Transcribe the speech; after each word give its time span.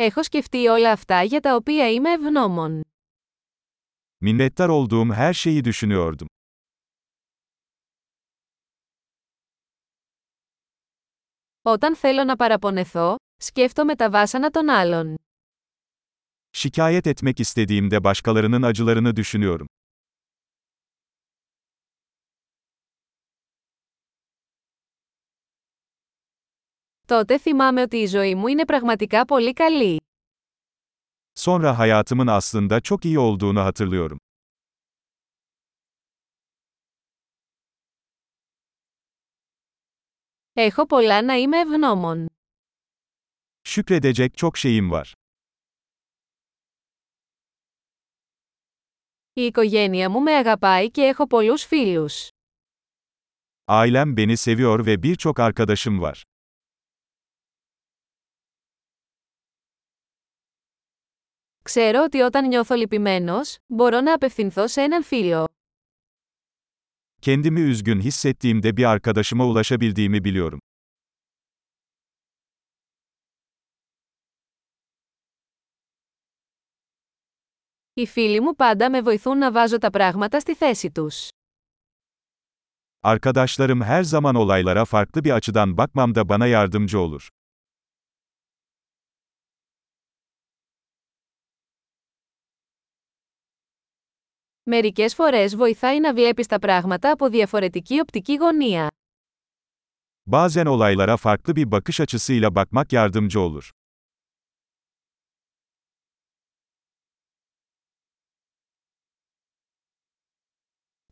Έχω 0.00 0.22
σκεφτεί 0.22 0.66
όλα 0.66 0.92
αυτά 0.92 1.22
για 1.22 1.40
τα 1.40 1.54
οποία 1.54 1.90
είμαι 1.92 2.10
ευγνώμων. 2.12 2.80
Minnettar 4.24 4.68
olduğum 4.68 5.12
her 5.12 5.32
şeyi 5.32 5.62
düşünüyordum. 5.62 6.26
Όταν 11.62 11.96
θέλω 11.96 12.24
να 12.24 12.36
παραπονεθώ, 12.36 13.16
σκέφτομαι 13.36 13.94
τα 13.94 14.10
βάσανα 14.10 14.50
των 14.50 14.68
άλλων. 14.68 15.14
Şikayet 16.52 17.06
etmek 17.06 17.40
istediğimde 17.40 18.04
başkalarının 18.04 18.62
acılarını 18.62 19.16
düşünüyorum. 19.16 19.66
Τότε 27.07 27.37
θυμάμαι 27.37 27.81
ότι 27.81 27.97
η 27.97 28.05
ζωή 28.05 28.35
μου 28.35 28.47
είναι 28.47 28.65
πραγματικά 28.65 29.25
πολύ 29.25 29.53
καλή. 29.53 30.01
Sonra 31.35 31.77
hayatımın 31.77 32.27
aslında 32.27 32.81
çok 32.81 33.05
iyi 33.05 33.19
olduğunu 33.19 33.59
hatırlıyorum. 33.63 34.17
Έχω 40.53 40.85
πολλά 40.85 41.21
να 41.21 41.33
είμαι 41.35 41.59
ευγνώμων. 41.59 42.27
Şükredecek 43.63 44.37
çok 44.37 44.57
şeyim 44.57 44.91
var. 44.91 45.13
Η 49.33 49.41
οικογένεια 49.45 50.09
μου 50.09 50.21
με 50.21 50.31
αγαπάει 50.35 50.91
και 50.91 51.01
έχω 51.01 51.27
πολλούς 51.27 51.63
φίλους. 51.65 52.27
Ailem 53.67 54.17
beni 54.17 54.37
seviyor 54.37 54.85
ve 54.85 55.03
birçok 55.03 55.39
arkadaşım 55.39 56.01
var. 56.01 56.23
Ξέρω 61.72 62.02
ότι 62.02 62.20
όταν 62.20 62.48
νιώθω 62.48 62.74
λυπημένος, 62.74 63.56
μπορώ 63.66 64.00
να 64.00 64.14
απευθυνθώ 64.14 64.66
σε 64.68 64.80
έναν 64.82 65.02
φίλο. 65.02 65.44
Kendimi 67.22 67.60
üzgün 67.60 68.00
hissettiğimde 68.00 68.76
bir 68.76 68.84
arkadaşıma 68.84 69.46
ulaşabildiğimi 69.46 70.24
biliyorum. 70.24 70.58
Οι 77.94 78.06
φίλοι 78.06 78.40
μου 78.40 78.54
πάντα 78.54 78.90
με 78.90 79.02
βοηθούν 79.02 79.38
να 79.38 79.52
βάζω 79.52 79.78
τα 79.78 79.90
πράγματα 79.90 80.40
στη 80.40 80.54
θέση 80.54 80.90
τους. 80.90 81.28
Arkadaşlarım 83.02 83.82
her 83.82 84.02
zaman 84.02 84.34
olaylara 84.34 84.84
farklı 84.84 85.24
bir 85.24 85.30
açıdan 85.30 85.76
bakmamda 85.76 86.28
bana 86.28 86.46
yardımcı 86.46 87.00
olur. 87.00 87.28
Μερικές 94.70 95.14
φορές 95.14 95.56
βοηθάει 95.56 96.00
να 96.00 96.14
βλέπεις 96.14 96.46
τα 96.46 96.58
πράγματα 96.58 97.10
από 97.10 97.28
διαφορετική 97.28 98.00
οπτική 98.00 98.34
γωνία. 98.34 98.90
Bazen 100.30 100.66
olaylara 100.66 101.16
farklı 101.16 101.56
bir 101.56 101.70
bakış 101.70 102.00
açısıyla 102.00 102.54
bakmak 102.54 102.92
yardımcı 102.92 103.40
olur. 103.40 103.70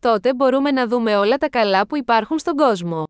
Τότε 0.01 0.35
μπορούμε 0.35 0.70
να 0.70 0.87
δούμε 0.89 1.17
όλα 1.17 1.37
τα 1.37 1.48
καλά 1.48 1.87
που 1.87 1.97
υπάρχουν 1.97 2.39
στον 2.39 2.57
κόσμο. 2.57 3.05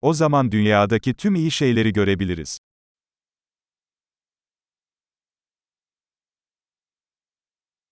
O 0.00 0.12
zaman 0.12 0.52
dünyadaki 0.52 1.14
tüm 1.14 1.34
iyi 1.34 1.50
şeyleri 1.50 1.92
görebiliriz. 1.92 2.58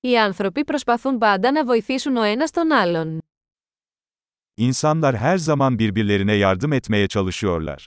Οι 0.02 0.18
άνθρωποι 0.20 0.64
προσπαθούν 0.64 1.18
πάντα 1.18 1.52
να 1.52 1.66
βοηθήσουν 1.66 2.16
ο 2.16 2.22
ένας 2.24 2.52
τον 2.52 2.72
άλλον. 2.72 3.20
İnsanlar 4.62 5.16
her 5.16 5.38
zaman 5.38 5.80
birbirlerine 5.80 6.34
yardım 6.34 6.72
etmeye 6.72 7.08
çalışıyorlar. 7.08 7.86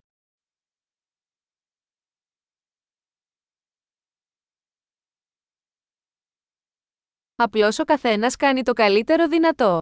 Απλώς 7.36 7.78
ο 7.78 7.84
καθένας 7.84 8.36
κάνει 8.36 8.62
το 8.62 8.72
καλύτερο 8.72 9.28
δυνατό. 9.28 9.78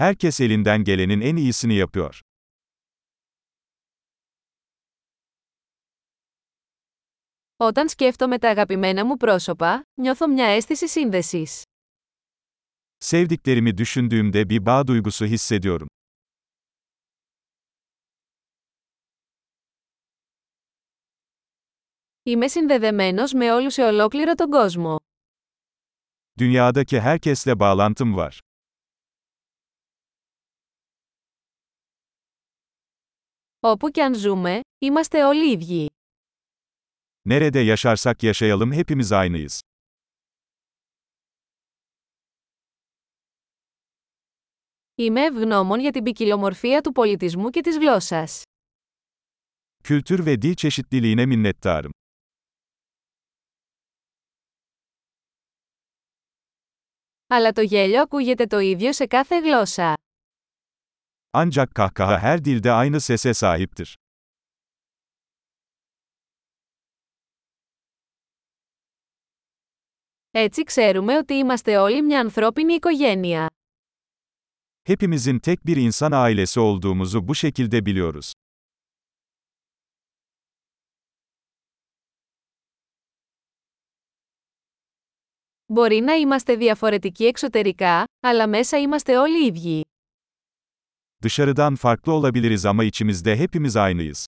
Herkes 0.00 0.40
elinden 0.40 0.84
gelenin 0.84 1.20
en 1.20 1.36
iyisini 1.36 1.74
yapıyor. 1.74 2.20
Όταν 7.57 7.89
σκέφτομαι 7.89 8.37
τα 8.39 8.49
αγαπημένα 8.49 9.05
μου 9.05 9.17
πρόσωπα, 9.17 9.83
νιώθω 9.93 10.27
μια 10.27 10.45
αίσθηση 10.45 10.87
σύνδεσης. 10.87 11.61
Sevdiklerimi 13.05 13.77
düşündüğümde 13.77 14.49
bir 14.49 14.65
bağ 14.65 14.87
duygusu 14.87 15.25
hissediyorum. 15.25 15.87
Είμαι 22.23 22.47
συνδεδεμένος 22.47 23.33
με 23.33 23.51
όλους 23.53 23.73
σε 23.73 23.83
ολόκληρο 23.83 24.33
τον 24.35 24.49
κόσμο. 24.49 24.95
Dünyadaki 26.39 26.99
herkesle 26.99 27.59
bağlantım 27.59 28.15
var. 28.15 28.37
Όπου 33.59 33.89
και 33.89 34.03
αν 34.03 34.15
ζούμε, 34.15 34.59
είμαστε 34.79 35.25
όλοι 35.25 35.51
ίδιοι. 35.51 35.89
Nerede 37.24 37.58
yaşarsak 37.58 38.22
yaşayalım 38.22 38.72
hepimiz 38.72 39.12
aynıyız. 39.12 39.60
Είμαι 44.94 45.24
ευγνώμων 45.24 45.80
για 45.80 45.90
την 45.90 46.02
ποικιλομορφία 46.02 46.80
του 46.80 46.92
πολιτισμού 46.92 47.50
και 47.50 47.60
της 47.60 47.76
γλώσσας. 47.78 48.42
Kültür 49.84 50.26
ve 50.26 50.42
dil 50.42 50.54
çeşitliliğine 50.54 51.26
minnettarım. 51.26 51.92
Αλλά 57.26 57.52
το 57.52 57.62
γέλιο 57.62 58.00
ακούγεται 58.02 58.46
το 58.46 58.58
ίδιο 58.58 58.92
σε 58.92 59.06
κάθε 59.06 59.38
γλώσσα. 59.40 59.94
Ancak 61.32 61.74
kahkaha 61.74 62.18
her 62.18 62.44
dilde 62.44 62.72
aynı 62.72 63.00
sese 63.00 63.34
sahiptir. 63.34 63.96
Έτσι 70.35 70.63
ξέρουμε 70.63 71.17
ότι 71.17 71.33
είμαστε 71.33 71.77
όλοι 71.77 72.01
μια 72.01 72.19
ανθρώπινη 72.19 72.73
οικογένεια. 72.73 73.47
Hepimizin 74.89 75.39
tek 75.39 75.65
bir 75.67 75.77
insan 75.77 76.11
ailesi 76.11 76.59
olduğumuzu 76.59 77.27
bu 77.27 77.35
şekilde 77.35 77.85
biliyoruz. 77.85 78.31
Μπορεί 85.65 85.99
να 85.99 86.13
είμαστε 86.13 86.55
διαφορετικοί 86.55 87.25
εξωτερικά, 87.25 88.03
αλλά 88.19 88.47
μέσα 88.47 88.77
είμαστε 88.77 89.17
όλοι 89.17 89.45
ίδιοι. 89.45 89.81
Dışarıdan 91.23 91.75
farklı 91.75 92.13
olabiliriz 92.13 92.65
ama 92.65 92.83
içimizde 92.83 93.37
hepimiz 93.37 93.75
aynıyız. 93.75 94.27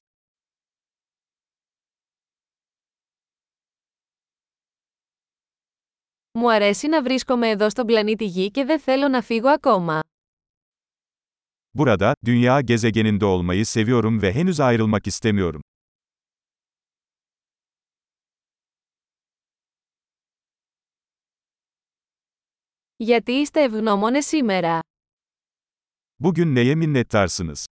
Μου 6.37 6.51
αρέσει 6.51 6.87
να 6.87 7.01
βρίσκομαι 7.03 7.49
εδώ 7.49 7.69
στον 7.69 7.85
πλανήτη 7.85 8.25
Γη 8.25 8.51
και 8.51 8.65
δεν 8.65 8.79
θέλω 8.79 9.07
να 9.07 9.21
φύγω 9.21 9.49
ακόμα. 9.49 9.99
Burada, 11.77 12.13
dünya 12.25 12.61
gezegeninde 12.61 13.25
olmayı 13.25 13.65
seviyorum 13.65 14.21
ve 14.21 14.33
henüz 14.33 14.59
ayrılmak 14.59 15.07
istemiyorum. 15.07 15.61
Γιατί 22.97 23.31
είστε 23.31 23.61
ευγνώμονες 23.63 24.25
σήμερα. 24.25 24.79
Bugün 26.19 26.55
neye 26.55 26.75
minnettarsınız? 26.75 27.65